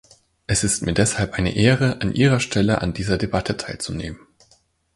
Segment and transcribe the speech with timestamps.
[0.47, 4.19] Es ist mir deshalb eine Ehre, an ihrer Stelle an dieser Debatte teilzunehmen.